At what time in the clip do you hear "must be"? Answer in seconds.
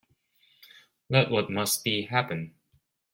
1.51-2.05